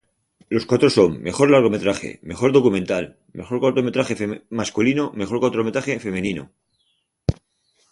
[0.49, 4.15] Los cuatro son Mejor largometraje, Mejor documental, Mejor cortometraje
[4.49, 6.49] masculino, Mejor cortometraje femenino.